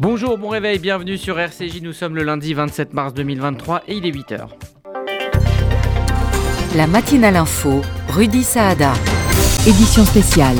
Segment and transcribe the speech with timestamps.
[0.00, 1.82] Bonjour, bon réveil, bienvenue sur RCJ.
[1.82, 4.48] Nous sommes le lundi 27 mars 2023 et il est 8h.
[6.76, 8.92] La matinale info, Rudy Saada.
[9.66, 10.58] Édition spéciale.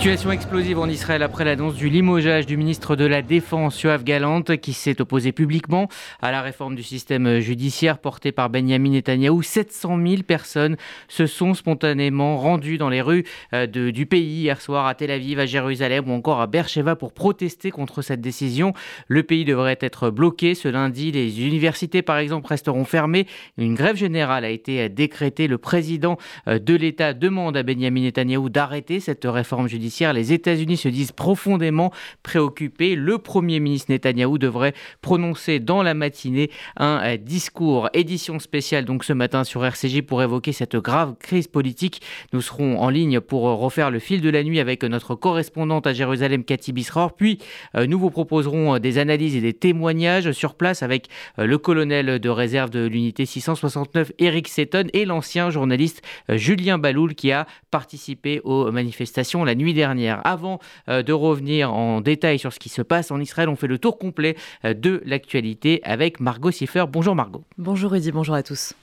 [0.00, 4.40] Situation explosive en Israël après l'annonce du limogeage du ministre de la Défense Yoav Galant
[4.40, 5.88] qui s'est opposé publiquement
[6.22, 9.42] à la réforme du système judiciaire portée par Benjamin Netanyahou.
[9.42, 10.78] 700 000 personnes
[11.08, 15.38] se sont spontanément rendues dans les rues euh, du pays hier soir à Tel Aviv,
[15.38, 18.72] à Jérusalem ou encore à Beersheba pour protester contre cette décision.
[19.06, 21.12] Le pays devrait être bloqué ce lundi.
[21.12, 23.26] Les universités par exemple resteront fermées.
[23.58, 25.46] Une grève générale a été décrétée.
[25.46, 26.16] Le président
[26.48, 31.12] euh, de l'État demande à Benjamin Netanyahou d'arrêter cette réforme judiciaire les États-Unis se disent
[31.12, 31.92] profondément
[32.22, 32.94] préoccupés.
[32.94, 37.88] Le Premier ministre Netanyahou devrait prononcer dans la matinée un euh, discours.
[37.92, 42.02] Édition spéciale donc ce matin sur RCJ pour évoquer cette grave crise politique.
[42.32, 45.92] Nous serons en ligne pour refaire le fil de la nuit avec notre correspondante à
[45.92, 47.14] Jérusalem, Cathy Bisror.
[47.14, 47.38] Puis
[47.74, 52.18] euh, nous vous proposerons euh, des analyses et des témoignages sur place avec le colonel
[52.18, 58.40] de réserve de l'unité 669, Eric Seton, et l'ancien journaliste Julien Baloul qui a participé
[58.44, 59.79] aux manifestations la nuit dernière.
[59.82, 63.66] Avant euh, de revenir en détail sur ce qui se passe en Israël, on fait
[63.66, 66.84] le tour complet euh, de l'actualité avec Margot Siffer.
[66.88, 67.44] Bonjour Margot.
[67.58, 68.74] Bonjour Rudy, bonjour à tous.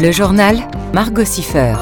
[0.00, 0.56] Le journal
[0.92, 1.74] Margot Siffer.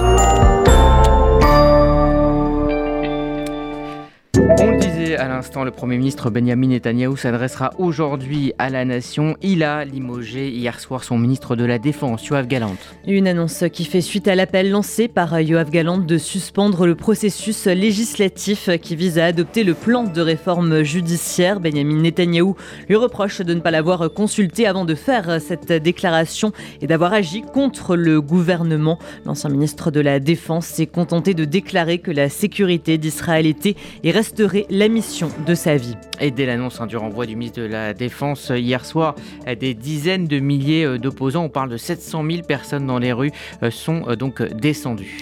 [5.20, 9.36] À l'instant, le Premier ministre Benjamin Netanyahou s'adressera aujourd'hui à la nation.
[9.42, 12.74] Il a limogé hier soir son ministre de la Défense, Yoav Galant.
[13.06, 17.66] Une annonce qui fait suite à l'appel lancé par Yoav Galant de suspendre le processus
[17.66, 21.60] législatif qui vise à adopter le plan de réforme judiciaire.
[21.60, 22.56] Benjamin Netanyahou
[22.88, 27.42] lui reproche de ne pas l'avoir consulté avant de faire cette déclaration et d'avoir agi
[27.42, 28.98] contre le gouvernement.
[29.26, 34.12] L'ancien ministre de la Défense s'est contenté de déclarer que la sécurité d'Israël était et
[34.12, 35.09] resterait la mission
[35.46, 35.96] de sa vie.
[36.20, 39.16] Et dès l'annonce hein, du renvoi du ministre de la Défense hier soir,
[39.58, 43.32] des dizaines de milliers euh, d'opposants, on parle de 700 000 personnes dans les rues,
[43.62, 45.18] euh, sont euh, donc descendues.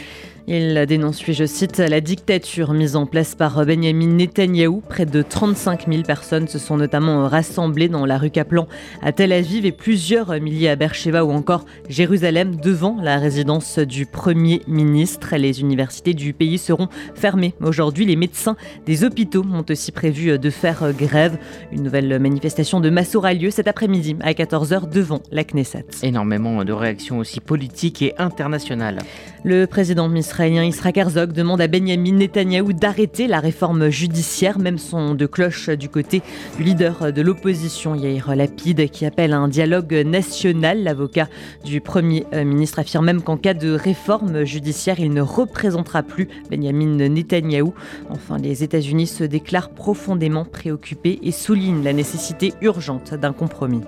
[0.50, 4.80] Il dénonce, je cite, la dictature mise en place par Benjamin Netanyahou.
[4.80, 8.66] Près de 35 000 personnes se sont notamment rassemblées dans la rue Kaplan
[9.02, 14.06] à Tel Aviv et plusieurs milliers à Beersheba ou encore Jérusalem devant la résidence du
[14.06, 15.36] Premier ministre.
[15.36, 17.52] Les universités du pays seront fermées.
[17.60, 18.56] Aujourd'hui, les médecins
[18.86, 21.36] des hôpitaux ont aussi prévu de faire grève.
[21.72, 25.84] Une nouvelle manifestation de masse aura lieu cet après-midi à 14h devant la Knesset.
[26.02, 29.00] Énormément de réactions aussi politiques et internationales.
[29.44, 35.14] Le président israélien Israël Herzog demande à Benjamin Netanyahou d'arrêter la réforme judiciaire, même son
[35.14, 36.22] de cloche du côté
[36.56, 40.84] du leader de l'opposition Yair Lapid qui appelle à un dialogue national.
[40.84, 41.28] L'avocat
[41.64, 47.08] du Premier ministre affirme même qu'en cas de réforme judiciaire, il ne représentera plus Benjamin
[47.08, 47.74] Netanyahou.
[48.08, 53.82] Enfin, les États-Unis se déclarent profondément préoccupés et soulignent la nécessité urgente d'un compromis.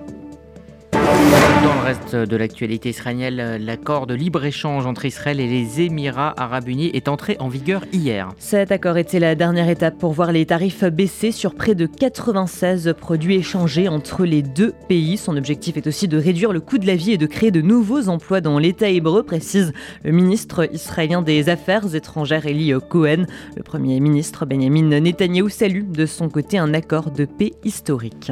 [1.11, 6.69] Dans le reste de l'actualité israélienne, l'accord de libre-échange entre Israël et les Émirats arabes
[6.69, 8.29] unis est entré en vigueur hier.
[8.37, 12.93] Cet accord était la dernière étape pour voir les tarifs baisser sur près de 96
[12.97, 15.17] produits échangés entre les deux pays.
[15.17, 17.61] Son objectif est aussi de réduire le coût de la vie et de créer de
[17.61, 19.73] nouveaux emplois dans l'État hébreu, précise
[20.05, 23.25] le ministre israélien des Affaires étrangères Eli Cohen.
[23.57, 28.31] Le Premier ministre Benjamin Netanyahou salue de son côté un accord de paix historique.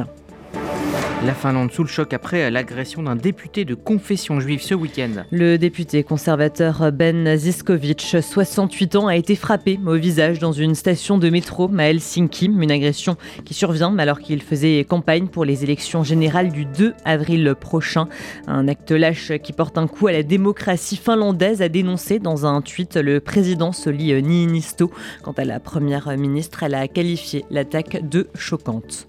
[1.26, 5.24] La Finlande sous le choc après l'agression d'un député de confession juive ce week-end.
[5.30, 11.18] Le député conservateur Ben Ziskovic, 68 ans, a été frappé au visage dans une station
[11.18, 12.46] de métro à Helsinki.
[12.46, 17.54] Une agression qui survient alors qu'il faisait campagne pour les élections générales du 2 avril
[17.54, 18.08] prochain.
[18.46, 22.62] Un acte lâche qui porte un coup à la démocratie finlandaise, a dénoncé dans un
[22.62, 24.90] tweet le président Soli Niinisto.
[25.22, 29.06] Quant à la première ministre, elle a qualifié l'attaque de choquante.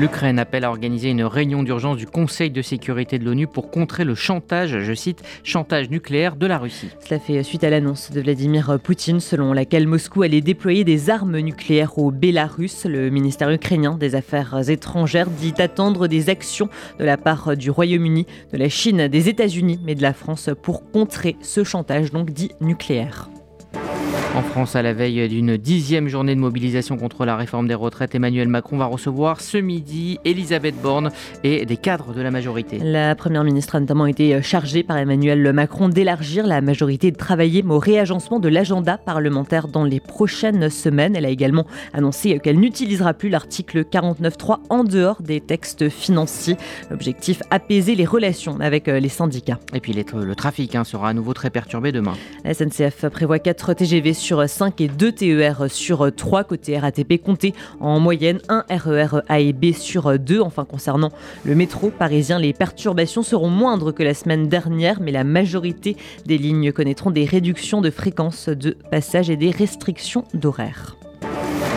[0.00, 4.02] L'Ukraine appelle à organiser une réunion d'urgence du Conseil de sécurité de l'ONU pour contrer
[4.02, 6.88] le chantage, je cite, chantage nucléaire de la Russie.
[6.98, 11.38] Cela fait suite à l'annonce de Vladimir Poutine selon laquelle Moscou allait déployer des armes
[11.38, 12.86] nucléaires au Bélarus.
[12.86, 16.68] Le ministère ukrainien des Affaires étrangères dit attendre des actions
[16.98, 20.90] de la part du Royaume-Uni, de la Chine, des États-Unis et de la France pour
[20.90, 23.28] contrer ce chantage donc dit nucléaire.
[24.36, 28.16] En France, à la veille d'une dixième journée de mobilisation contre la réforme des retraites,
[28.16, 31.10] Emmanuel Macron va recevoir ce midi Elisabeth Borne
[31.44, 32.80] et des cadres de la majorité.
[32.82, 37.64] La Première ministre a notamment été chargée par Emmanuel Macron d'élargir la majorité de travailler
[37.68, 41.14] au réagencement de l'agenda parlementaire dans les prochaines semaines.
[41.14, 46.56] Elle a également annoncé qu'elle n'utilisera plus l'article 49.3 en dehors des textes financiers.
[46.90, 49.60] Objectif apaiser les relations avec les syndicats.
[49.74, 52.14] Et puis le trafic hein, sera à nouveau très perturbé demain.
[52.44, 57.22] La SNCF prévoit 4 TGV sur 5 et 2 TER sur 3 côté RATP.
[57.22, 60.40] Comptez en moyenne un RER A et B sur 2.
[60.40, 61.10] Enfin, concernant
[61.44, 65.96] le métro parisien, les perturbations seront moindres que la semaine dernière, mais la majorité
[66.26, 70.96] des lignes connaîtront des réductions de fréquence de passage et des restrictions d'horaire.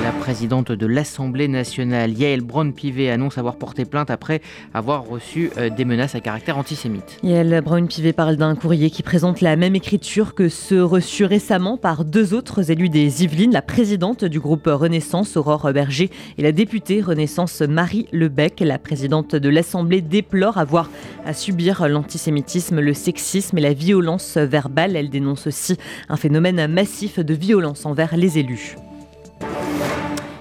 [0.07, 4.41] La présidente de l'Assemblée nationale, Yael Braun-Pivet, annonce avoir porté plainte après
[4.73, 7.19] avoir reçu euh, des menaces à caractère antisémite.
[7.23, 12.05] Yael Braun-Pivet parle d'un courrier qui présente la même écriture que ceux reçus récemment par
[12.05, 17.01] deux autres élus des Yvelines, la présidente du groupe Renaissance, Aurore Berger, et la députée
[17.01, 18.61] Renaissance Marie Lebec.
[18.61, 20.89] La présidente de l'Assemblée déplore avoir
[21.25, 24.95] à subir l'antisémitisme, le sexisme et la violence verbale.
[24.95, 25.75] Elle dénonce aussi
[26.07, 28.77] un phénomène massif de violence envers les élus.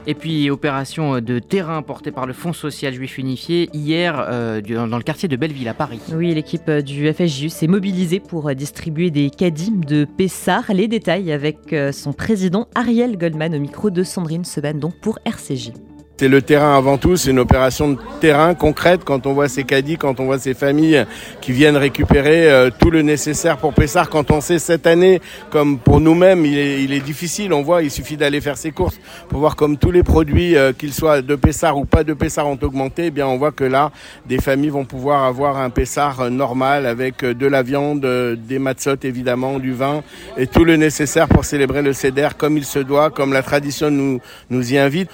[0.09, 4.97] Et puis, opération de terrain portée par le Fonds social juif unifié hier euh, dans
[4.97, 6.01] le quartier de Belleville à Paris.
[6.13, 10.73] Oui, l'équipe du FSJU s'est mobilisée pour distribuer des caddies de Pessard.
[10.73, 15.19] Les détails avec euh, son président Ariel Goldman au micro de Sandrine Seban, donc pour
[15.25, 15.73] RCJ.
[16.19, 19.65] C'est le terrain avant tout, c'est une opération de terrain concrète quand on voit ces
[19.65, 21.05] caddies, quand on voit ces familles
[21.43, 24.09] qui viennent récupérer euh, tout le nécessaire pour Pessard.
[24.09, 25.21] Quand on sait cette année,
[25.51, 28.71] comme pour nous-mêmes, il est, il est, difficile, on voit, il suffit d'aller faire ses
[28.71, 28.99] courses
[29.29, 32.49] pour voir comme tous les produits, euh, qu'ils soient de Pessard ou pas de Pessard,
[32.49, 33.09] ont augmenté.
[33.09, 33.93] Eh bien, on voit que là,
[34.25, 38.97] des familles vont pouvoir avoir un Pessard euh, normal avec de la viande, des matzot
[39.03, 40.03] évidemment, du vin
[40.39, 43.91] et tout le nécessaire pour célébrer le Seder comme il se doit, comme la tradition
[43.91, 44.19] nous,
[44.49, 45.11] nous y invite.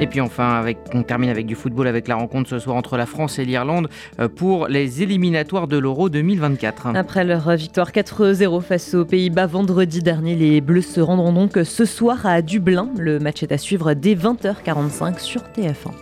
[0.00, 2.96] Et puis enfin, avec, on termine avec du football avec la rencontre ce soir entre
[2.96, 3.88] la France et l'Irlande
[4.20, 6.88] euh, pour les éliminatoires de l'Euro 2024.
[6.94, 11.84] Après leur victoire 4-0 face aux Pays-Bas vendredi dernier, les Bleus se rendront donc ce
[11.84, 12.90] soir à Dublin.
[12.98, 15.92] Le match est à suivre dès 20h45 sur TF1.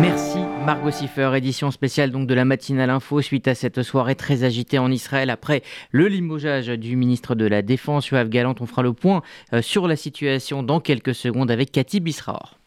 [0.00, 0.37] Merci
[0.68, 4.78] Margot Siffer, édition spéciale donc de la matinale info suite à cette soirée très agitée
[4.78, 5.62] en Israël après
[5.92, 8.54] le limogeage du ministre de la Défense Yoav Galant.
[8.60, 9.22] On fera le point
[9.54, 12.58] euh, sur la situation dans quelques secondes avec Cathy Bisraor.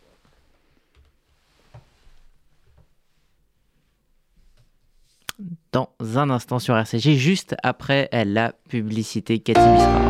[5.72, 10.02] Dans un instant sur RCG, juste après la publicité Cathy Bisraor.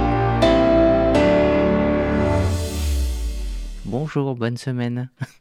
[3.83, 5.09] Bonjour, bonne semaine.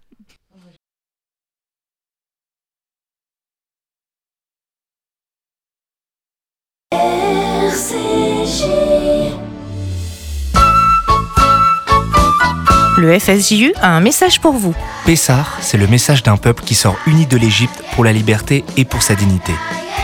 [13.01, 14.75] Le FSJU a un message pour vous.
[15.07, 18.85] Pessar, c'est le message d'un peuple qui sort uni de l'Égypte pour la liberté et
[18.85, 19.55] pour sa dignité.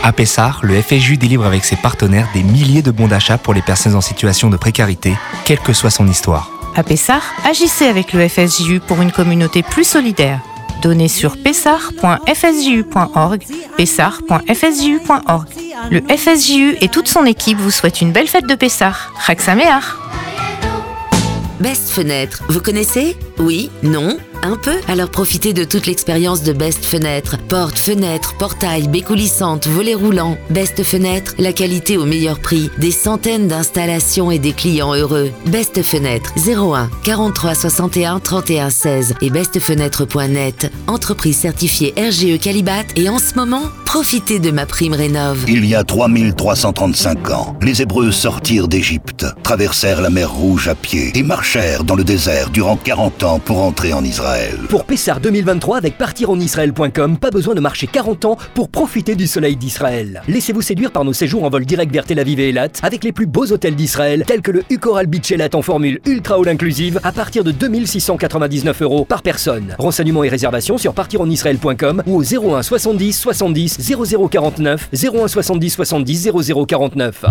[0.01, 3.61] À Pessar, le FSJU délivre avec ses partenaires des milliers de bons d'achat pour les
[3.61, 5.13] personnes en situation de précarité,
[5.45, 6.49] quelle que soit son histoire.
[6.75, 10.39] À Pessar, agissez avec le FSJU pour une communauté plus solidaire.
[10.81, 13.43] Donnez sur pessar.fsju.org,
[13.77, 15.47] pessar.fsju.org.
[15.91, 19.13] Le FSJU et toute son équipe vous souhaitent une belle fête de Pessar.
[19.27, 19.99] Raksamear
[21.59, 23.15] Best Fenêtre, vous connaissez?
[23.39, 27.37] Oui Non un peu Alors profitez de toute l'expérience de Best Fenêtre.
[27.47, 30.37] Porte, fenêtre, portail, baies coulissantes, volets roulants.
[30.49, 32.69] Best Fenêtre, la qualité au meilleur prix.
[32.77, 35.31] Des centaines d'installations et des clients heureux.
[35.47, 40.71] Best Fenêtre, 01 43 61 31 16 et bestfenêtre.net.
[40.87, 45.45] Entreprise certifiée RGE Calibat et en ce moment, profitez de ma prime rénov.
[45.47, 51.11] Il y a 3335 ans, les Hébreux sortirent d'Égypte, traversèrent la mer Rouge à pied
[51.15, 54.26] et marchèrent dans le désert durant 40 ans pour entrer en Israël.
[54.69, 59.55] Pour Pessar 2023 avec partirenisraël.com, pas besoin de marcher 40 ans pour profiter du soleil
[59.55, 60.21] d'Israël.
[60.27, 63.13] Laissez-vous séduire par nos séjours en vol direct vers Tel Aviv et Elat avec les
[63.13, 66.99] plus beaux hôtels d'Israël tels que le Ucoral Beach Elat en formule ultra all inclusive
[67.03, 69.75] à partir de 2699 euros par personne.
[69.79, 73.79] Renseignements et réservations sur partirenisraël.com ou au 01 70 70
[74.29, 76.29] 0049 01 70 70
[76.67, 77.25] 0049.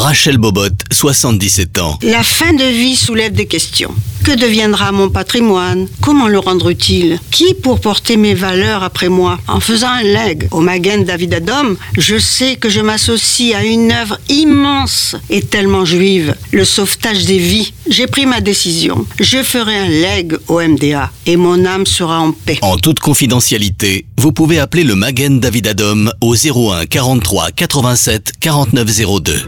[0.00, 1.98] Rachel Bobot, 77 ans.
[2.00, 3.94] La fin de vie soulève des questions.
[4.24, 5.88] Que deviendra mon patrimoine?
[6.00, 9.38] Comment le rendre utile Qui pour porter mes valeurs après moi?
[9.46, 13.92] En faisant un leg au Magen David Adom, je sais que je m'associe à une
[13.92, 17.74] œuvre immense et tellement juive, le sauvetage des vies.
[17.86, 19.04] J'ai pris ma décision.
[19.20, 22.58] Je ferai un leg au MDA et mon âme sera en paix.
[22.62, 28.86] En toute confidentialité, vous pouvez appeler le Magen David Adom au 01 43 87 49
[29.20, 29.46] 02.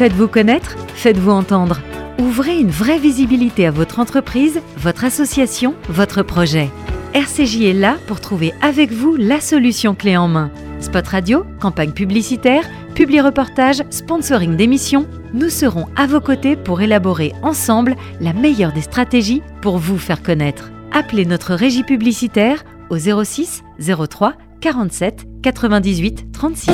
[0.00, 1.82] Faites-vous connaître, faites-vous entendre.
[2.18, 6.70] Ouvrez une vraie visibilité à votre entreprise, votre association, votre projet.
[7.12, 10.50] RCJ est là pour trouver avec vous la solution clé en main.
[10.80, 12.64] Spot radio, campagne publicitaire,
[12.94, 19.42] publi-reportage, sponsoring d'émissions, nous serons à vos côtés pour élaborer ensemble la meilleure des stratégies
[19.60, 20.70] pour vous faire connaître.
[20.92, 26.70] Appelez notre régie publicitaire au 06 03 47 98 36.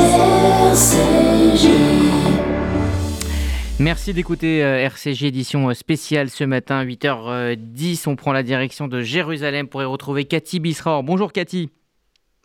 [3.79, 8.09] Merci d'écouter euh, RCJ édition euh, spéciale ce matin, 8h10.
[8.09, 11.03] On prend la direction de Jérusalem pour y retrouver Cathy Bisraor.
[11.03, 11.71] Bonjour Cathy.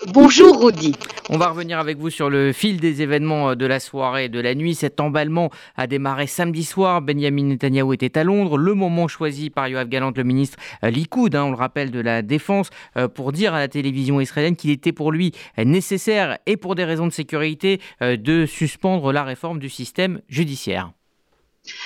[0.07, 0.95] Bonjour Rodi.
[1.29, 4.29] On va revenir avec vous sur le fil des événements euh, de la soirée et
[4.29, 4.73] de la nuit.
[4.73, 7.03] Cet emballement a démarré samedi soir.
[7.03, 8.57] Benjamin Netanyahu était à Londres.
[8.57, 11.99] Le moment choisi par Yoav Galant, le ministre euh, Likoud, hein, on le rappelle, de
[11.99, 15.33] la Défense, euh, pour dire à la télévision israélienne qu'il était pour lui
[15.63, 20.91] nécessaire et pour des raisons de sécurité de suspendre la réforme du système judiciaire.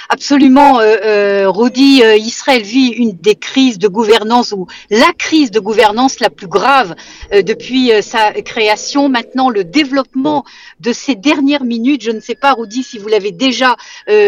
[0.08, 5.52] Absolument, euh, euh, Rodi, euh, Israël vit une des crises de gouvernance ou la crise
[5.52, 6.96] de gouvernance la plus grave
[7.32, 9.10] depuis sa création.
[9.10, 10.46] Maintenant, le développement
[10.80, 13.76] de ces dernières minutes, je ne sais pas, Rodi, si vous l'avez déjà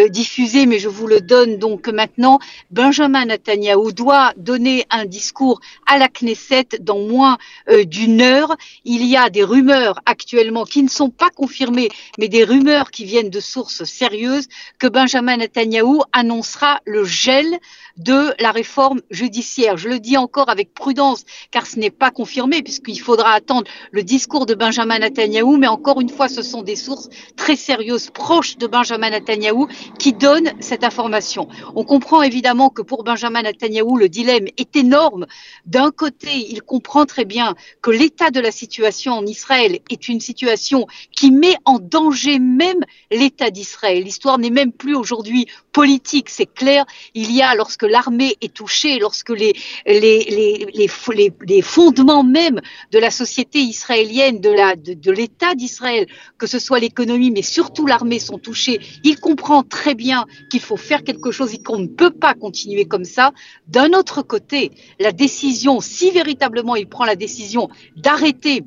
[0.10, 2.40] diffusé, mais je vous le donne donc maintenant.
[2.72, 7.38] Benjamin Netanyahu doit donner un discours à la Knesset dans moins
[7.86, 8.56] d'une heure.
[8.84, 13.06] Il y a des rumeurs actuellement qui ne sont pas confirmées, mais des rumeurs qui
[13.06, 14.48] viennent de sources sérieuses
[14.80, 17.60] que Benjamin Netanyahu annoncera le gel
[17.98, 19.78] de la réforme judiciaire.
[19.78, 24.04] Je le dis encore avec prudence, car ce n'est pas confirmé, puisqu'il faudra attendre le
[24.04, 28.58] discours de Benjamin Netanyahu, mais encore une fois, ce sont des sources très sérieuses, proches
[28.58, 29.68] de Benjamin Netanyahu,
[29.98, 31.48] qui donnent cette information.
[31.76, 35.26] On comprend évidemment que pour Benjamin Netanyahu, le dilemme est énorme.
[35.66, 40.20] D'un côté, il comprend très bien que l'état de la situation en Israël est une
[40.20, 44.04] situation qui met en danger même l'état d'Israël.
[44.04, 45.27] L'histoire n'est même plus aujourd'hui
[45.72, 46.86] politique, c'est clair.
[47.14, 49.54] Il y a, lorsque l'armée est touchée, lorsque les,
[49.86, 56.08] les, les, les, fondements même de la société israélienne, de l'État de, de d'Israël,
[56.38, 60.78] que ce soit l'économie, mais surtout l'armée, sont touchés, il comprend très bien qu'il faut
[60.78, 63.34] faire quelque chose et qu'on ne peut pas continuer comme ça.
[63.68, 68.64] D'un autre côté, la décision, si véritablement il prend la décision d'arrêter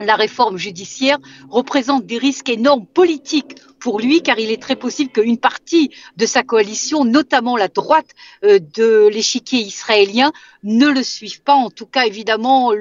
[0.00, 1.18] la réforme judiciaire
[1.50, 6.26] représente des risques énormes politiques pour lui, car il est très possible qu'une partie de
[6.26, 8.10] sa coalition, notamment la droite
[8.44, 11.54] euh, de l'échiquier israélien, ne le suive pas.
[11.54, 12.72] En tout cas, évidemment,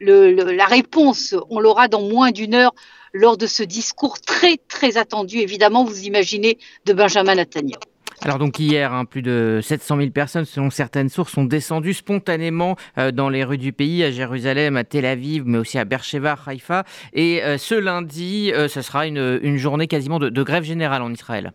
[0.00, 2.74] la réponse, on l'aura dans moins d'une heure
[3.14, 7.91] lors de ce discours très, très attendu, évidemment, vous imaginez, de Benjamin Netanyahu.
[8.24, 12.76] Alors donc hier, hein, plus de 700 000 personnes, selon certaines sources, sont descendues spontanément
[12.96, 16.38] euh, dans les rues du pays, à Jérusalem, à Tel Aviv, mais aussi à Beersheba,
[16.46, 16.84] Haïfa.
[17.14, 21.52] Et euh, ce lundi, euh, ce sera une, journée quasiment de grève générale en Israël.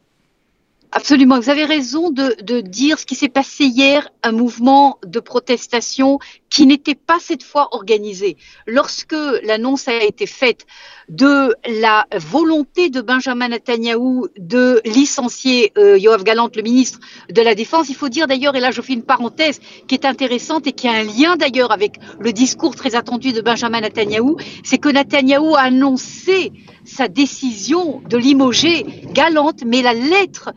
[0.93, 5.19] Absolument, vous avez raison de, de dire ce qui s'est passé hier, un mouvement de
[5.19, 6.17] protestation
[6.49, 8.37] qui n'était pas cette fois organisé.
[8.65, 10.65] Lorsque l'annonce a été faite
[11.09, 17.53] de la volonté de Benjamin Netanyahu de licencier euh, Yoav Galant, le ministre de la
[17.53, 20.71] Défense, il faut dire d'ailleurs, et là je fais une parenthèse qui est intéressante et
[20.71, 24.89] qui a un lien d'ailleurs avec le discours très attendu de Benjamin Netanyahu, c'est que
[24.89, 26.53] Netanyahu a annoncé
[26.85, 30.53] sa décision de limoger Galante, mais la lettre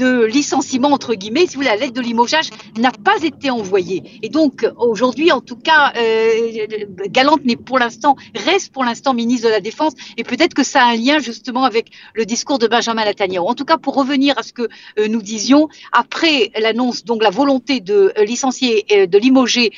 [0.00, 4.02] de licenciement, entre guillemets, si vous voulez, la lettre de limogeage n'a pas été envoyée.
[4.22, 6.66] Et donc, aujourd'hui, en tout cas, euh,
[7.08, 10.84] Galante n'est pour l'instant, reste pour l'instant ministre de la Défense, et peut-être que ça
[10.84, 13.44] a un lien justement avec le discours de Benjamin Netanyahu.
[13.46, 17.30] En tout cas, pour revenir à ce que euh, nous disions, après l'annonce, donc la
[17.30, 19.72] volonté de euh, licencier, euh, de limoger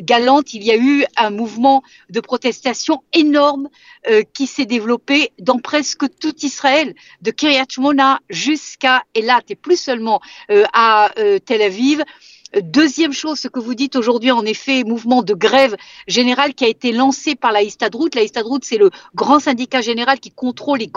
[0.00, 3.68] Galante, il y a eu un mouvement de protestation énorme
[4.32, 10.20] qui s'est développé dans presque tout Israël, de Kiryat Shmona jusqu'à Elat, et plus seulement
[10.72, 11.10] à
[11.44, 12.04] Tel Aviv.
[12.62, 15.76] Deuxième chose, ce que vous dites aujourd'hui, en effet, mouvement de grève
[16.08, 18.08] générale qui a été lancé par la Histadrout.
[18.14, 20.90] La Histadrout, c'est le grand syndicat général qui contrôle les,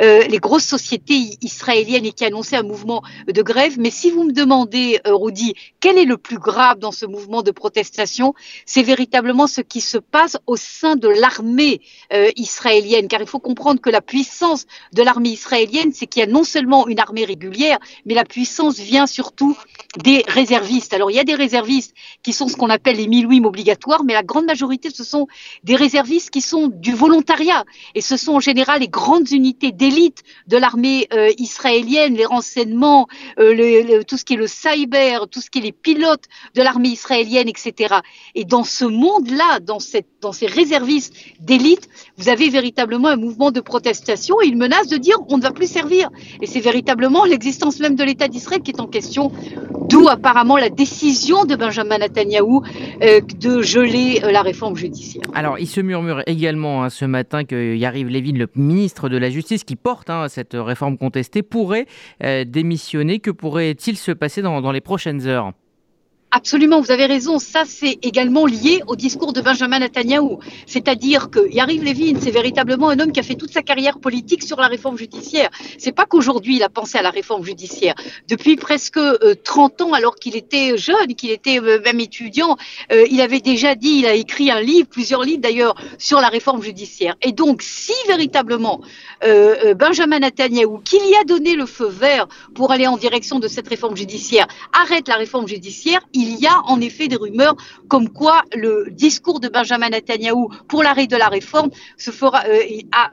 [0.00, 3.78] euh, grosses sociétés israéliennes et qui a annoncé un mouvement de grève.
[3.78, 7.42] Mais si vous me demandez, euh, Rudy, quel est le plus grave dans ce mouvement
[7.42, 8.34] de protestation,
[8.66, 11.82] c'est véritablement ce qui se passe au sein de l'armée
[12.12, 13.06] euh, israélienne.
[13.06, 16.42] Car il faut comprendre que la puissance de l'armée israélienne, c'est qu'il y a non
[16.42, 19.56] seulement une armée régulière, mais la puissance vient surtout
[20.02, 23.44] des réservistes Alors il y a des réservistes qui sont ce qu'on appelle les milouim
[23.44, 25.26] obligatoires, mais la grande majorité ce sont
[25.64, 30.22] des réservistes qui sont du volontariat et ce sont en général les grandes unités d'élite
[30.46, 33.08] de l'armée euh, israélienne, les renseignements,
[33.38, 36.88] euh, tout ce qui est le cyber, tout ce qui est les pilotes de l'armée
[36.88, 37.96] israélienne, etc.
[38.34, 44.40] Et dans ce monde-là, dans ces réservistes d'élite, vous avez véritablement un mouvement de protestation
[44.42, 46.10] et une menace de dire on ne va plus servir.
[46.40, 49.32] Et c'est véritablement l'existence même de l'État d'Israël qui est en question,
[49.88, 52.62] d'où apparemment la décision de Benjamin Netanyahou
[53.02, 55.22] euh, de geler euh, la réforme judiciaire.
[55.34, 59.30] Alors, il se murmure également hein, ce matin que Yariv Levin, le ministre de la
[59.30, 61.86] Justice, qui porte hein, cette réforme contestée, pourrait
[62.22, 63.20] euh, démissionner.
[63.20, 65.52] Que pourrait-il se passer dans les prochaines heures?
[66.32, 67.40] Absolument, vous avez raison.
[67.40, 70.36] Ça, c'est également lié au discours de Benjamin Netanyahu.
[70.64, 74.44] C'est-à-dire que Yariv Levin, c'est véritablement un homme qui a fait toute sa carrière politique
[74.44, 75.50] sur la réforme judiciaire.
[75.76, 77.96] C'est pas qu'aujourd'hui il a pensé à la réforme judiciaire.
[78.28, 79.00] Depuis presque
[79.42, 82.56] 30 euh, ans, alors qu'il était jeune, qu'il était euh, même étudiant,
[82.92, 86.28] euh, il avait déjà dit, il a écrit un livre, plusieurs livres d'ailleurs, sur la
[86.28, 87.16] réforme judiciaire.
[87.22, 88.80] Et donc, si véritablement
[89.76, 93.68] Benjamin Netanyahu, qu'il y a donné le feu vert pour aller en direction de cette
[93.68, 97.56] réforme judiciaire, arrête la réforme judiciaire, y a en effet des rumeurs
[97.88, 101.70] comme quoi le discours de Benjamin Netanyahu pour l'arrêt de la réforme
[102.22, 102.60] euh,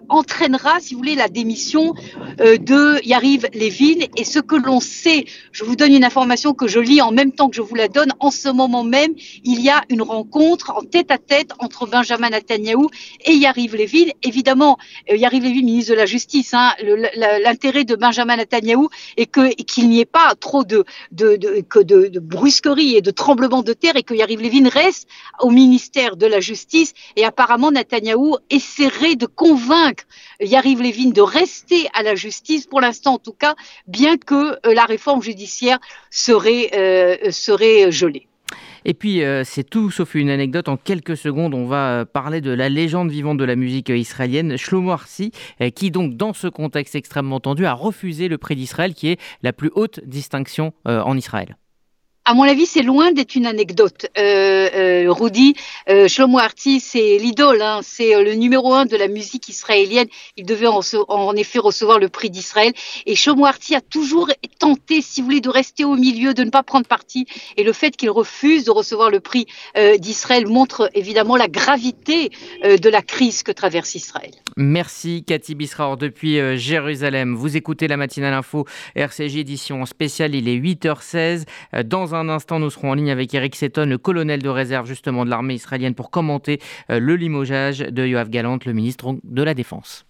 [0.09, 1.93] entraînera, si vous voulez, la démission
[2.41, 4.05] euh, de Yariv Levin.
[4.15, 7.31] Et ce que l'on sait, je vous donne une information que je lis en même
[7.31, 8.13] temps que je vous la donne.
[8.19, 12.29] En ce moment même, il y a une rencontre en tête à tête entre Benjamin
[12.29, 12.87] Netanyahu
[13.25, 14.11] et Yariv Levin.
[14.23, 14.77] Évidemment,
[15.09, 16.71] euh, Yariv Levin, ministre de la Justice, hein,
[17.43, 18.87] l'intérêt de Benjamin Netanyahu
[19.17, 19.27] est
[19.65, 24.03] qu'il n'y ait pas trop de, de, de, de brusquerie de tremblement de terre et
[24.03, 25.07] que Yariv Levin reste
[25.39, 26.93] au ministère de la Justice.
[27.15, 30.03] Et apparemment, Netanyahou essaierait de convaincre
[30.39, 33.55] Yariv Levin de rester à la justice, pour l'instant en tout cas,
[33.87, 38.27] bien que euh, la réforme judiciaire serait, euh, gelée.
[38.85, 40.69] Et puis, euh, c'est tout sauf une anecdote.
[40.69, 44.91] En quelques secondes, on va parler de la légende vivante de la musique israélienne, Shlomo
[44.91, 45.31] Arsi,
[45.75, 49.51] qui donc, dans ce contexte extrêmement tendu, a refusé le prix d'Israël, qui est la
[49.51, 51.57] plus haute distinction en Israël
[52.27, 54.07] à mon avis, c'est loin d'être une anecdote.
[54.17, 55.55] Euh, euh, Rudy,
[55.89, 60.07] euh, Shlomo Arti, c'est l'idole, hein, c'est euh, le numéro un de la musique israélienne.
[60.35, 62.73] Il devait en, effet recevoir le prix d'Israël.
[63.05, 63.53] Et Shlomo a
[63.89, 64.29] toujours
[64.59, 67.27] tenté, si vous voulez, de rester au milieu, de ne pas prendre parti.
[67.55, 69.45] Et le fait qu'il refuse de recevoir le prix
[69.99, 72.29] d'Israël montre évidemment la gravité
[72.63, 74.31] de la crise que traverse Israël.
[74.57, 77.35] Merci Cathy Bisraor depuis Jérusalem.
[77.35, 78.65] Vous écoutez la matinale info
[78.95, 80.35] RCJ édition spéciale.
[80.35, 81.45] Il est 8h16.
[81.85, 84.87] Dans un un instant, nous serons en ligne avec Eric Seton, le colonel de réserve
[84.87, 86.59] justement de l'armée israélienne, pour commenter
[86.89, 90.05] euh, le limogeage de Yoav Galant, le ministre de la Défense.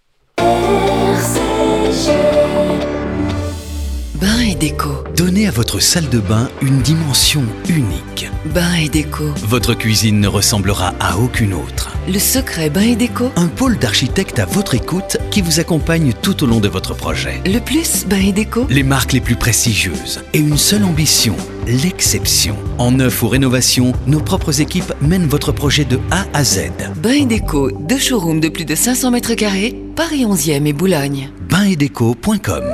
[4.20, 4.88] Bain et déco.
[5.16, 8.28] Donnez à votre salle de bain une dimension unique.
[8.52, 9.26] Bain et déco.
[9.44, 11.92] Votre cuisine ne ressemblera à aucune autre.
[12.08, 13.30] Le secret Bain et déco.
[13.36, 17.40] Un pôle d'architectes à votre écoute qui vous accompagne tout au long de votre projet.
[17.46, 18.66] Le plus Bain et déco.
[18.70, 21.36] Les marques les plus prestigieuses et une seule ambition,
[21.68, 22.56] l'exception.
[22.78, 26.72] En neuf ou rénovation, nos propres équipes mènent votre projet de A à Z.
[26.96, 31.30] Bain et déco, deux showrooms de plus de 500 mètres carrés, Paris 11e et Boulogne.
[31.48, 32.64] Bainetdeco.com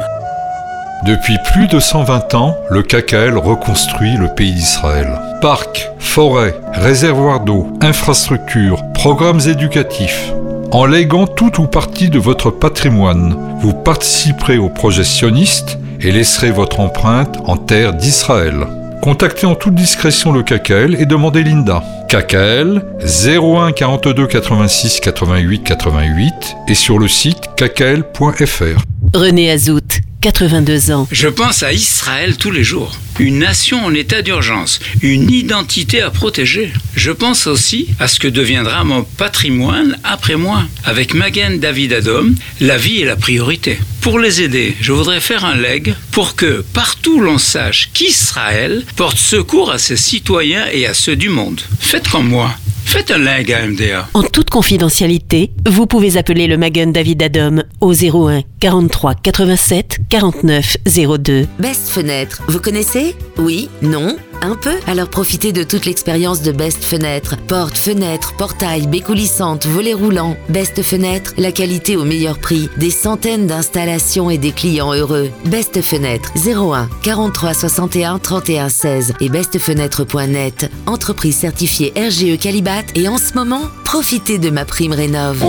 [1.05, 5.21] depuis plus de 120 ans, le KKL reconstruit le pays d'Israël.
[5.43, 10.33] Parcs, forêts, réservoirs d'eau, infrastructures, programmes éducatifs.
[10.73, 16.51] En léguant tout ou partie de votre patrimoine, vous participerez au projet sioniste et laisserez
[16.51, 18.67] votre empreinte en terre d'Israël.
[19.03, 21.83] Contactez en toute discrétion le KKL et demandez Linda.
[22.09, 28.83] KKL 01 42 86 88 88 et sur le site kkl.fr.
[29.13, 31.07] René Azout 82 ans.
[31.13, 32.93] Je pense à Israël tous les jours.
[33.19, 36.73] Une nation en état d'urgence, une identité à protéger.
[36.97, 40.63] Je pense aussi à ce que deviendra mon patrimoine après moi.
[40.85, 43.79] Avec Magen David Adom, la vie est la priorité.
[44.01, 49.19] Pour les aider, je voudrais faire un leg pour que partout l'on sache qu'Israël porte
[49.19, 51.61] secours à ses citoyens et à ceux du monde.
[51.81, 52.51] Faites comme moi.
[52.85, 54.09] Faites un leg à MDA.
[54.15, 60.77] En toute confidentialité, vous pouvez appeler le Magen David Adom au 01 43 87 49
[61.19, 61.47] 02.
[61.59, 63.17] Best Fenêtre, vous connaissez?
[63.39, 64.17] Oui Non
[64.53, 67.37] peu Alors profitez de toute l'expérience de Best Fenêtre.
[67.49, 70.37] Porte, fenêtre, portail, baies coulissantes, volets roulants.
[70.49, 72.69] Best Fenêtre, la qualité au meilleur prix.
[72.77, 75.31] Des centaines d'installations et des clients heureux.
[75.47, 80.71] Best Fenêtre, 01 43 61 31 16 et bestfenêtre.net.
[80.87, 85.43] Entreprise certifiée RGE Calibat et en ce moment, profitez de ma prime rénov'.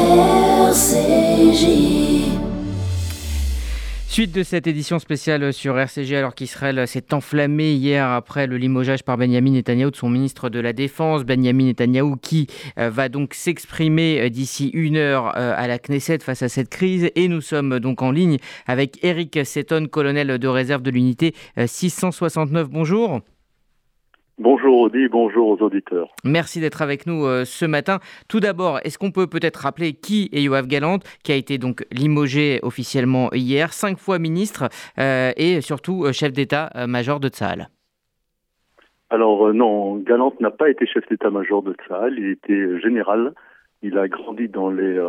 [4.15, 9.03] Suite de cette édition spéciale sur RCG, alors qu'Israël s'est enflammé hier après le limogeage
[9.03, 11.25] par Benjamin Netanyahu de son ministre de la Défense.
[11.25, 12.47] Benjamin Netanyahu qui
[12.79, 16.69] euh, va donc s'exprimer euh, d'ici une heure euh, à la Knesset face à cette
[16.69, 17.11] crise.
[17.15, 22.69] Et nous sommes donc en ligne avec Eric Seton, colonel de réserve de l'unité 669.
[22.69, 23.19] Bonjour.
[24.37, 26.09] Bonjour Audi, bonjour aux auditeurs.
[26.25, 27.99] Merci d'être avec nous euh, ce matin.
[28.27, 31.85] Tout d'abord, est-ce qu'on peut peut-être rappeler qui est Yoav Galant, qui a été donc
[31.89, 34.67] limogé officiellement hier, cinq fois ministre
[34.99, 37.69] euh, et surtout euh, chef d'état-major de Tsahal?
[39.09, 43.33] Alors non, Galant n'a pas été chef d'état-major de Tsahal, il était général.
[43.83, 44.99] Il a grandi dans les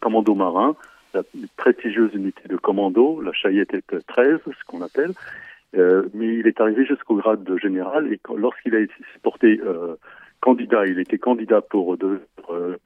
[0.00, 0.74] commandos marins,
[1.12, 1.22] la
[1.56, 3.76] prestigieuse unité de commando, la Chayette
[4.08, 5.12] 13, ce qu'on appelle.
[5.76, 9.96] Euh, mais il est arrivé jusqu'au grade de général et lorsqu'il a été porté euh,
[10.40, 12.76] candidat, il était candidat pour devenir euh,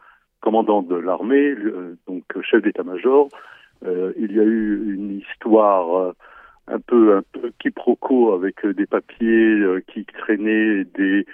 [0.41, 1.55] commandant de l'armée,
[2.07, 3.29] donc chef d'état-major.
[3.85, 6.15] il y a eu une histoire
[6.69, 11.27] un peu un peu quiproquo avec des papiers qui traînaient des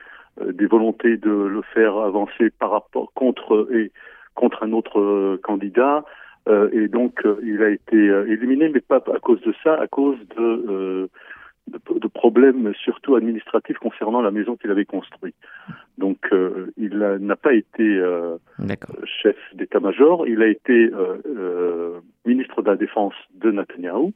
[0.42, 3.92] des volontés de le faire avancer par rapport contre et
[4.34, 6.02] contre un autre candidat.
[6.72, 11.10] et donc, il a été éliminé, mais pas à cause de ça, à cause de
[11.68, 15.34] de, problèmes surtout administratifs concernant la maison qu'il avait construite.
[15.98, 18.36] Donc euh, il n'a pas été euh,
[19.04, 24.12] chef d'état-major, il a été euh, ministre de la Défense de Netanyahu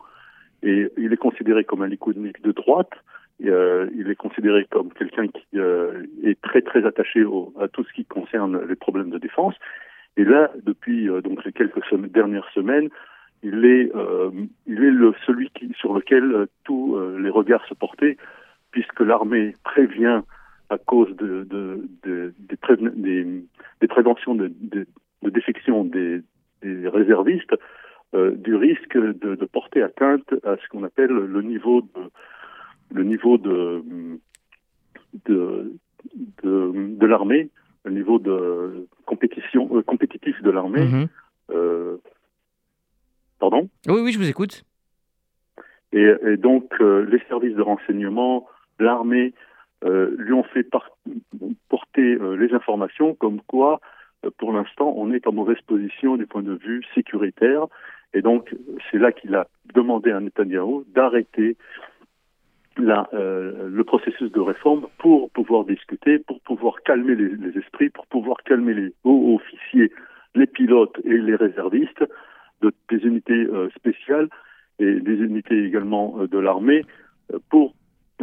[0.63, 2.93] et il est considéré comme un likoudnik de droite.
[3.41, 5.59] il est considéré comme quelqu'un qui
[6.25, 7.25] est très très attaché
[7.61, 9.55] à tout ce qui concerne les problèmes de défense.
[10.17, 12.89] Et là, depuis donc les quelques dernières semaines,
[13.42, 14.31] il est, euh,
[14.66, 18.16] il est le, celui qui, sur lequel euh, tous euh, les regards se portaient,
[18.70, 20.22] puisque l'armée prévient
[20.70, 22.33] à cause de, de, de
[22.94, 23.24] des,
[23.81, 24.87] des, préventions de, de
[25.31, 26.20] défection des,
[26.62, 27.55] des réservistes
[28.14, 32.11] du risque de, de, porter atteinte à ce qu'on appelle le niveau de
[32.90, 33.83] le niveau de
[35.27, 35.72] de,
[36.42, 37.51] de, de l'armée,
[37.85, 40.87] le niveau de compétition compétitif de l'armée.
[40.87, 41.98] Mm-hmm.
[43.38, 44.64] Pardon Oui, oui, je vous écoute.
[45.92, 48.46] Et, donc, euh, les services de renseignement,
[48.79, 49.33] l'armée,
[49.85, 50.68] euh, lui ont fait
[51.68, 53.81] porter euh, les informations comme quoi,
[54.38, 57.66] pour l'instant, on est en mauvaise position du point de vue sécuritaire.
[58.12, 58.55] Et donc,
[58.90, 61.57] c'est là qu'il a demandé à Netanyahu d'arrêter
[62.77, 68.38] le processus de réforme pour pouvoir discuter, pour pouvoir calmer les, les esprits, pour pouvoir
[68.44, 69.92] calmer les hauts officiers,
[70.35, 72.05] les pilotes et les réservistes,
[72.62, 74.29] de, des unités euh, spéciales
[74.79, 76.85] et des unités également euh, de l'armée
[77.33, 77.75] euh, pour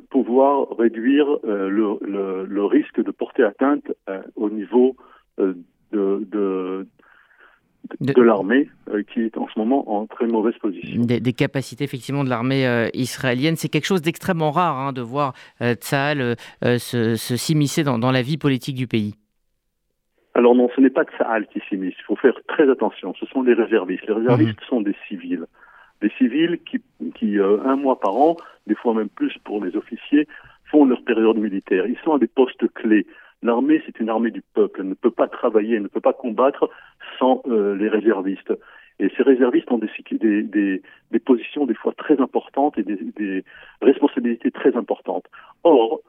[0.09, 1.69] pouvoir réduire le,
[2.01, 3.85] le, le, risque de porter atteinte
[4.35, 4.97] au niveau
[5.37, 5.55] de,
[5.93, 6.85] de,
[8.01, 8.69] de, l'armée
[9.13, 11.01] qui est en ce moment en très mauvaise position.
[11.01, 15.33] Des, des capacités effectivement de l'armée israélienne, c'est quelque chose d'extrêmement rare hein, de voir
[15.61, 16.35] Tsahal
[16.77, 19.15] s'immiscer se, dans, dans la vie politique du pays.
[20.35, 21.95] Alors non, ce n'est pas Tsahal qui s'immisce.
[21.97, 23.13] Il faut faire très attention.
[23.15, 24.05] Ce sont les réservistes.
[24.05, 24.67] Les réservistes mhm.
[24.67, 25.45] sont des civils.
[26.01, 26.81] Des civils qui,
[27.15, 28.35] qui euh, un mois par an,
[28.67, 30.27] des fois même plus pour les officiers,
[30.65, 31.87] font leur période militaire.
[31.87, 33.07] Ils sont à des postes clés.
[33.43, 34.81] L'armée, c'est une armée du peuple.
[34.81, 36.69] Elle ne peut pas travailler, elle ne peut pas combattre
[37.17, 38.53] sans euh, les réservistes.
[38.99, 43.43] Et ces réservistes ont des, des, des, des, positions des fois très importantes et des,
[43.81, 45.25] responsabilités très importantes.
[45.63, 46.01] Or,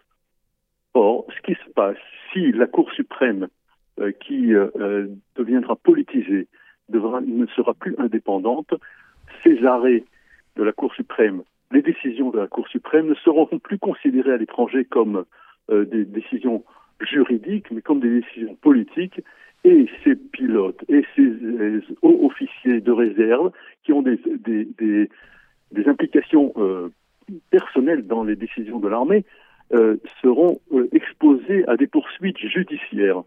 [0.94, 1.96] or, ce qui se passe,
[2.32, 3.48] si la Cour suprême
[4.20, 6.48] qui euh, euh, deviendra politisée,
[6.88, 8.74] devra, ne sera plus indépendante,
[9.42, 10.04] ces arrêts
[10.56, 14.37] de la Cour suprême, les décisions de la Cour suprême ne seront plus considérées à
[14.37, 15.24] l'étranger comme
[15.68, 16.62] des décisions
[17.00, 19.20] juridiques, mais comme des décisions politiques,
[19.66, 21.32] et ces pilotes et ces
[22.02, 23.50] hauts officiers de réserve
[23.85, 25.09] qui ont des, des,
[25.87, 26.88] implications euh,
[27.50, 29.24] personnelles dans les décisions de l'armée
[29.72, 33.22] euh, seront euh, exposés à des poursuites judiciaires.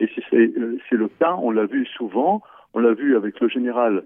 [0.00, 2.42] Et euh, c'est le cas, on l'a vu souvent,
[2.74, 4.04] on l'a vu avec le général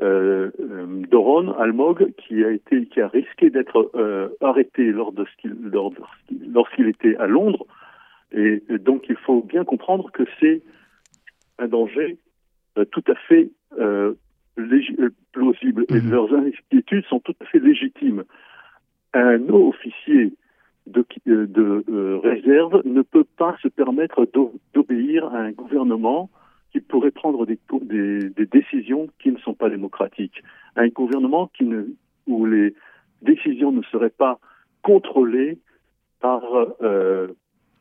[0.00, 5.26] euh, euh Doron Almog qui a été qui a risqué d'être euh, arrêté lors de
[6.48, 7.66] lorsqu'il était à Londres
[8.32, 10.62] et, donc il faut bien comprendre que c'est
[11.58, 12.16] un danger
[12.78, 13.50] euh, tout à fait
[15.32, 16.10] plausible et mmh.
[16.10, 18.24] leurs inquiétudes sont tout à fait légitimes.
[19.14, 20.32] Un haut officier
[20.86, 24.26] de, euh, de euh, réserve ne peut pas se permettre
[24.74, 26.30] d'obéir à un gouvernement
[26.72, 27.58] qui pourrait prendre des,
[28.46, 30.42] décisions qui ne sont pas démocratiques.
[30.76, 31.84] Un gouvernement qui ne,
[32.26, 32.74] où les
[33.22, 34.38] décisions ne seraient pas
[34.82, 35.58] contrôlées
[36.20, 36.42] par,
[36.82, 37.28] euh,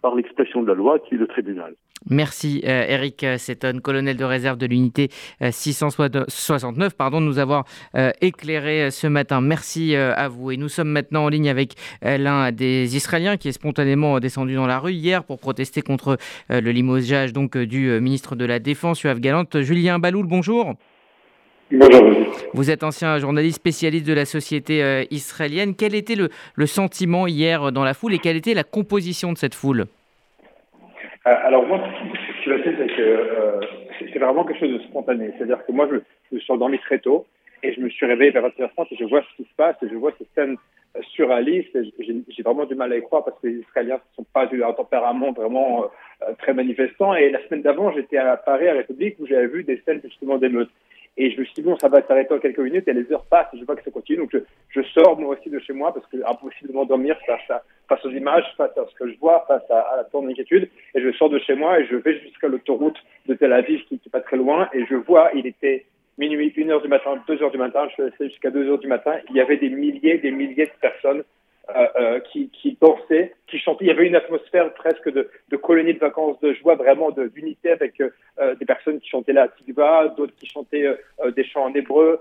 [0.01, 1.75] par l'expression de la loi qui est le tribunal.
[2.09, 5.09] Merci euh, Eric Seton, colonel de réserve de l'unité
[5.51, 7.65] 669, pardon, de nous avoir
[8.21, 9.41] éclairé ce matin.
[9.41, 10.51] Merci à vous.
[10.51, 14.67] Et nous sommes maintenant en ligne avec l'un des Israéliens qui est spontanément descendu dans
[14.67, 16.17] la rue hier pour protester contre
[16.49, 19.61] le limogeage donc, du ministre de la Défense, Yoav Galante.
[19.61, 20.75] Julien Baloul, bonjour.
[21.71, 22.19] Bonjour.
[22.53, 25.75] Vous êtes ancien journaliste spécialiste de la société euh, israélienne.
[25.75, 29.37] Quel était le, le, sentiment hier dans la foule et quelle était la composition de
[29.37, 29.81] cette foule?
[29.81, 29.98] euh,
[31.29, 33.59] Alors moi, ce qui va c'est que euh,
[33.99, 35.31] c'est vraiment quelque chose de spontané.
[35.37, 37.25] C'est-à-dire que moi, je, me suis endormi très tôt
[37.61, 39.89] et je me suis réveillé vers 21h30 et je vois ce qui se passe et
[39.89, 40.57] je vois ces scènes
[41.11, 41.77] surréalistes.
[41.99, 44.73] J'ai vraiment du mal à y croire parce que les Israéliens ne sont pas d'un
[44.73, 45.85] tempérament vraiment
[46.39, 47.13] très manifestant.
[47.13, 50.37] Et la semaine d'avant, j'étais à Paris, à République, où j'avais vu des scènes justement
[50.37, 50.71] d'émeutes.
[51.21, 53.25] Et je me suis dit, bon, ça va s'arrêter en quelques minutes et les heures
[53.25, 54.19] passent et je vois que ça continue.
[54.19, 54.35] Donc,
[54.69, 58.45] je, sors moi aussi de chez moi parce que impossible de m'endormir face, aux images,
[58.55, 60.69] face à ce que je vois, face à, à tourne d'inquiétude.
[60.95, 63.95] Et je sors de chez moi et je vais jusqu'à l'autoroute de Tel Aviv qui
[63.95, 65.85] n'est pas très loin et je vois, il était
[66.17, 68.79] minuit, une heure du matin, deux heures du matin, je suis resté jusqu'à deux heures
[68.79, 69.15] du matin.
[69.29, 71.23] Il y avait des milliers, des milliers de personnes
[71.75, 73.85] euh, euh, qui, qui dansaient, qui chantaient.
[73.85, 78.01] Il y avait une atmosphère presque de, colonie de vacances, de joie, vraiment d'unité avec
[78.01, 80.87] euh, des personnes qui chantaient la tikva, d'autres qui chantaient
[81.35, 82.19] des chants en hébreu,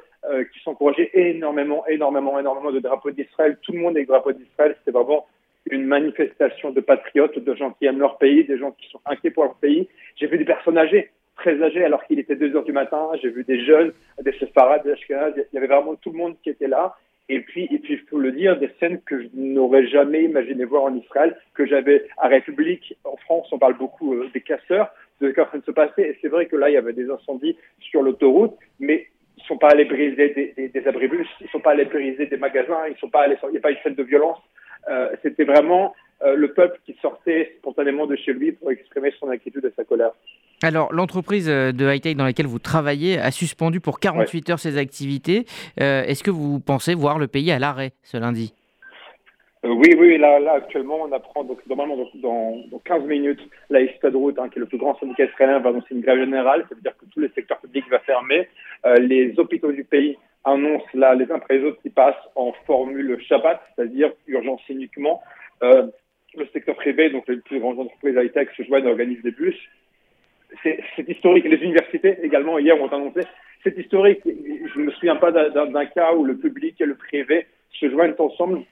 [0.53, 3.57] qui s'encourageaient énormément, énormément, énormément de drapeaux d'Israël.
[3.63, 4.77] Tout le monde avec drapeaux d'Israël.
[4.81, 5.27] C'était vraiment
[5.71, 9.31] une manifestation de patriotes, de gens qui aiment leur pays, des gens qui sont inquiets
[9.31, 9.89] pour leur pays.
[10.17, 13.11] J'ai vu des personnes âgées, très âgées, alors qu'il était 2 heures du matin.
[13.23, 15.35] J'ai vu des jeunes, des séfarades, des ashkenazes.
[15.37, 16.97] Il y avait vraiment tout le monde qui était là.
[17.29, 20.65] Et puis, et puis, il faut le dire, des scènes que je n'aurais jamais imaginé
[20.65, 22.97] voir en Israël, que j'avais à République.
[23.05, 25.65] En France, on parle beaucoup euh, des casseurs, de ce qui est en train de
[25.65, 26.03] se passer.
[26.03, 29.59] Et c'est vrai que là, il y avait des incendies sur l'autoroute, mais ils sont
[29.59, 32.97] pas allés briser des, des, des abribus, ils sont pas allés briser des magasins, il
[33.51, 34.39] n'y a pas eu de scène de violence.
[34.89, 39.29] Euh, C'était vraiment euh, le peuple qui sortait spontanément de chez lui pour exprimer son
[39.31, 40.11] inquiétude et sa colère.
[40.63, 44.53] Alors, l'entreprise de high-tech dans laquelle vous travaillez a suspendu pour 48 ouais.
[44.53, 45.45] heures ses activités.
[45.81, 48.53] Euh, Est-ce que vous pensez voir le pays à l'arrêt ce lundi?
[49.65, 53.83] Euh, oui, oui, là, là, actuellement, on apprend, donc, normalement, dans, dans 15 minutes, la
[53.83, 56.65] Histadrout, hein, qui est le plus grand syndicat israélien, va annoncer une grève générale.
[56.69, 58.49] Ça veut dire que tous les secteurs publics vont fermer.
[58.87, 62.53] Euh, les hôpitaux du pays annoncent, là, les uns après les autres, qui passent en
[62.67, 65.23] formule Shabbat, c'est-à-dire urgence uniquement.
[65.63, 65.89] Euh,
[66.37, 69.57] le secteur privé, donc les plus grandes entreprises high-tech se joignent et organisent des bus.
[70.63, 71.45] C'est historique.
[71.45, 73.21] Les universités également, hier, ont annoncé.
[73.63, 74.21] C'est historique.
[74.25, 78.15] Je ne me souviens pas d'un cas où le public et le privé se joignent
[78.19, 78.63] ensemble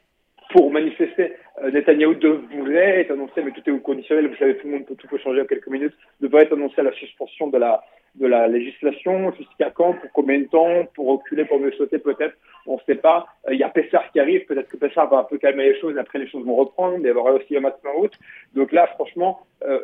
[0.50, 1.34] pour manifester.
[1.62, 4.86] Euh, Netanyahou devrait être annoncé, mais tout est au conditionnel, vous savez, tout le monde
[4.86, 7.82] peut, tout peut changer en quelques minutes, devrait être annoncé à la suspension de la,
[8.16, 9.32] de la législation.
[9.32, 12.96] Jusqu'à quand Pour combien de temps Pour reculer, pour mieux sauter peut-être On ne sait
[12.96, 13.26] pas.
[13.48, 15.80] Il euh, y a Pessar qui arrive, peut-être que Pessar va un peu calmer les
[15.80, 18.18] choses, après les choses vont reprendre, mais il y aura aussi un matin en route.
[18.54, 19.80] Donc là, franchement, euh,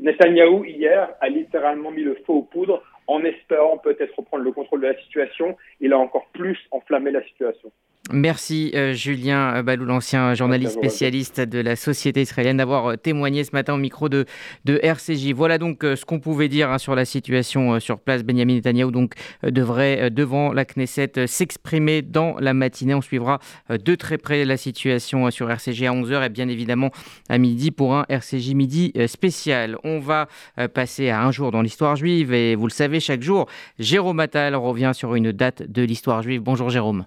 [0.00, 4.82] Netanyahou, hier, a littéralement mis le feu aux poudres en espérant peut-être reprendre le contrôle
[4.82, 5.56] de la situation.
[5.80, 7.72] Il a encore plus enflammé la situation.
[8.12, 13.50] Merci euh, Julien Balou, l'ancien journaliste spécialiste de la société israélienne, d'avoir euh, témoigné ce
[13.52, 14.24] matin au micro de,
[14.64, 15.32] de RCJ.
[15.32, 18.24] Voilà donc euh, ce qu'on pouvait dire hein, sur la situation euh, sur place.
[18.24, 22.94] Benjamin Netanyahu donc, devrait devant la Knesset s'exprimer dans la matinée.
[22.94, 26.90] On suivra de très près la situation sur RCJ à 11h et bien évidemment
[27.28, 29.76] à midi pour un RCJ midi spécial.
[29.84, 30.28] On va
[30.74, 33.46] passer à un jour dans l'histoire juive et vous le savez, chaque jour,
[33.78, 36.40] Jérôme Attal revient sur une date de l'histoire juive.
[36.42, 37.06] Bonjour Jérôme.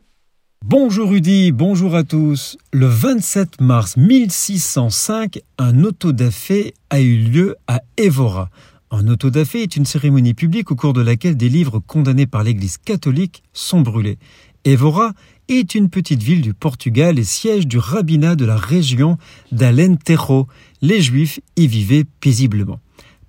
[0.65, 2.58] Bonjour Rudy, bonjour à tous.
[2.71, 8.49] Le 27 mars 1605, un autodafé a eu lieu à Évora.
[8.89, 12.78] Un autodafé est une cérémonie publique au cours de laquelle des livres condamnés par l'Église
[12.78, 14.17] catholique sont brûlés.
[14.63, 15.12] Évora
[15.49, 19.17] est une petite ville du Portugal et siège du rabbinat de la région
[19.52, 20.47] d'Alentejo.
[20.82, 22.80] Les Juifs y vivaient paisiblement.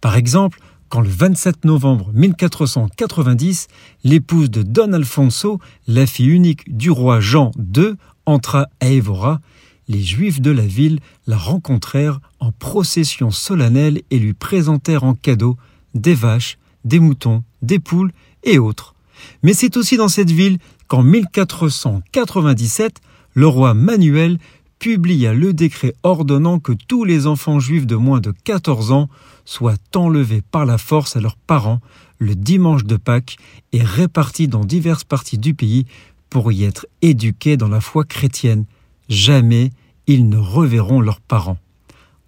[0.01, 0.61] Par exemple,
[0.95, 3.67] quand le 27 novembre 1490,
[4.05, 7.95] l'épouse de Don Alfonso, la fille unique du roi Jean II,
[8.27, 9.41] entra à Évora,
[9.89, 15.57] les Juifs de la ville la rencontrèrent en procession solennelle et lui présentèrent en cadeau
[15.97, 18.13] des vaches, des moutons, des poules
[18.45, 18.95] et autres.
[19.43, 23.01] Mais c'est aussi dans cette ville qu'en 1497,
[23.33, 24.39] le roi Manuel
[24.85, 29.09] publia le décret ordonnant que tous les enfants juifs de moins de 14 ans
[29.47, 31.81] soient enlevés par la force à leurs parents
[32.18, 33.38] le dimanche de Pâques
[33.73, 35.87] et répartis dans diverses parties du pays
[36.29, 38.66] pour y être éduqués dans la foi chrétienne.
[39.09, 39.70] Jamais
[40.07, 41.57] ils ne reverront leurs parents.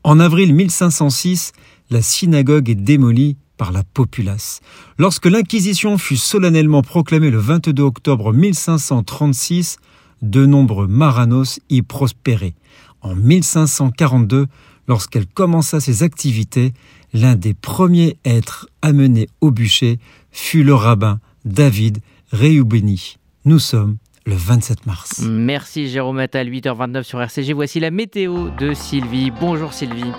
[0.02, 1.52] En avril 1506,
[1.90, 4.60] la synagogue est démolie par la populace.
[4.96, 9.76] Lorsque l'Inquisition fut solennellement proclamée le 22 octobre 1536,
[10.22, 12.54] de nombreux Maranos y prospéraient.
[13.02, 14.46] En 1542,
[14.88, 16.72] lorsqu'elle commença ses activités,
[17.16, 19.98] L'un des premiers êtres amenés au bûcher
[20.32, 22.00] fut le rabbin David
[22.30, 23.16] Reubeni.
[23.46, 25.22] Nous sommes le 27 mars.
[25.26, 27.54] Merci Jérôme Attal, 8h29 sur RCG.
[27.54, 29.30] Voici la météo de Sylvie.
[29.40, 30.12] Bonjour Sylvie.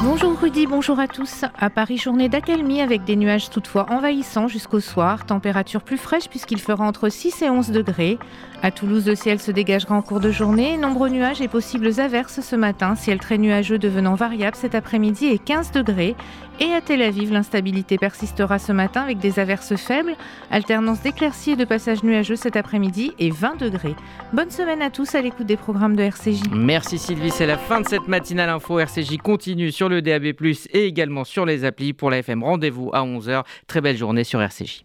[0.00, 1.44] Bonjour Rudy, bonjour à tous.
[1.58, 5.26] À Paris, journée d'accalmie avec des nuages toutefois envahissants jusqu'au soir.
[5.26, 8.16] Température plus fraîche puisqu'il fera entre 6 et 11 degrés.
[8.60, 10.76] À Toulouse, le ciel se dégagera en cours de journée.
[10.76, 12.96] Nombreux nuages et possibles averses ce matin.
[12.96, 16.16] Ciel très nuageux devenant variable cet après-midi et 15 degrés.
[16.58, 20.16] Et à Tel Aviv, l'instabilité persistera ce matin avec des averses faibles.
[20.50, 23.94] Alternance d'éclaircies et de passages nuageux cet après-midi et 20 degrés.
[24.32, 26.42] Bonne semaine à tous à l'écoute des programmes de RCJ.
[26.50, 28.80] Merci Sylvie, c'est la fin de cette matinale info.
[28.80, 30.24] RCJ continue sur le DAB+,
[30.72, 32.42] et également sur les applis pour la FM.
[32.42, 33.44] Rendez-vous à 11h.
[33.68, 34.84] Très belle journée sur RCJ.